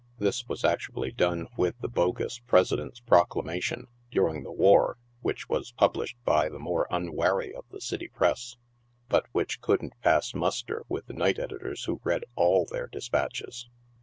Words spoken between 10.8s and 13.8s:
with the night editors who read all their despatches.